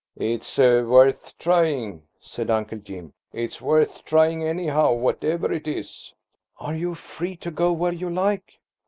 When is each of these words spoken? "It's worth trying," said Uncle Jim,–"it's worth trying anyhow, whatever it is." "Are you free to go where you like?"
"It's 0.17 0.57
worth 0.57 1.37
trying," 1.37 2.01
said 2.19 2.49
Uncle 2.49 2.79
Jim,–"it's 2.79 3.61
worth 3.61 4.03
trying 4.03 4.43
anyhow, 4.43 4.93
whatever 4.93 5.53
it 5.53 5.67
is." 5.67 6.11
"Are 6.59 6.73
you 6.73 6.95
free 6.95 7.35
to 7.35 7.51
go 7.51 7.71
where 7.71 7.93
you 7.93 8.09
like?" 8.09 8.57